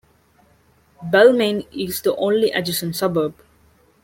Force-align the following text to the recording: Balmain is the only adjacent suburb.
Balmain 1.03 1.67
is 1.71 2.01
the 2.01 2.15
only 2.15 2.49
adjacent 2.49 2.95
suburb. 2.95 3.35